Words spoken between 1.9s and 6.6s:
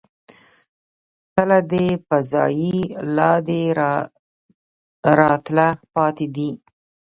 په ځائے، لا دې راتله پاتې دي